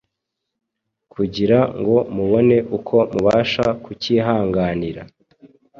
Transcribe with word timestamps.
kugira 1.13 1.59
ngo 1.79 1.95
mubone 2.15 2.57
uko 2.77 2.95
mubasha 3.13 3.65
kucyihanganira 3.83 5.01